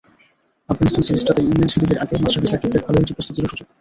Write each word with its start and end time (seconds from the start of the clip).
আফগানিস্তান 0.69 1.03
সিরিজটা 1.03 1.31
তাই 1.33 1.45
ইংল্যান্ড 1.45 1.73
সিরিজের 1.73 2.01
আগে 2.03 2.13
মাশরাফি-সাকিবদের 2.17 2.81
ভালো 2.85 2.97
একটা 2.99 3.15
প্রস্তুতিরও 3.17 3.49
সুযোগ। 3.51 3.67